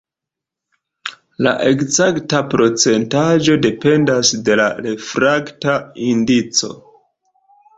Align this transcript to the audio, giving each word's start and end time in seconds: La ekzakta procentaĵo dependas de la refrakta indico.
La 1.47 1.51
ekzakta 1.71 2.39
procentaĵo 2.55 3.59
dependas 3.67 4.33
de 4.49 4.57
la 4.61 4.67
refrakta 4.87 5.77
indico. 6.07 6.73